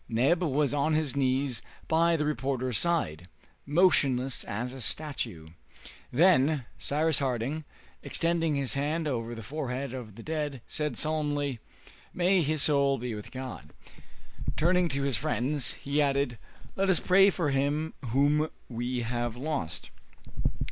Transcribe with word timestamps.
Neb 0.09 0.41
was 0.41 0.73
on 0.73 0.95
his 0.95 1.15
knees 1.15 1.61
by 1.87 2.15
the 2.17 2.25
reporter's 2.25 2.79
side, 2.79 3.27
motionless 3.67 4.43
as 4.45 4.73
a 4.73 4.81
statue. 4.81 5.49
Then 6.11 6.65
Cyrus 6.79 7.19
Harding, 7.19 7.65
extending 8.01 8.55
his 8.55 8.73
hand 8.73 9.07
over 9.07 9.35
the 9.35 9.43
forehead 9.43 9.93
of 9.93 10.15
the 10.15 10.23
dead, 10.23 10.61
said 10.65 10.97
solemnly, 10.97 11.59
"May 12.15 12.41
his 12.41 12.63
soul 12.63 12.97
be 12.97 13.13
with 13.13 13.29
God!" 13.29 13.73
Turning 14.57 14.89
to 14.89 15.03
his 15.03 15.17
friends, 15.17 15.73
he 15.73 16.01
added, 16.01 16.39
"Let 16.75 16.89
us 16.89 16.99
pray 16.99 17.29
for 17.29 17.51
him 17.51 17.93
whom 18.07 18.49
we 18.69 19.01
have 19.03 19.35
lost!" 19.37 19.91